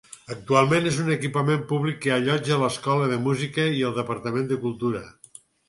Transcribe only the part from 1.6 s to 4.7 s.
públic que allotja l'escola de música i el departament de